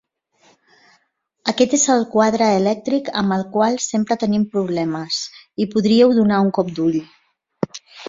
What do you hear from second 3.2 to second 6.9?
amb el qual sempre tenim problemes, hi podríeu donar un cop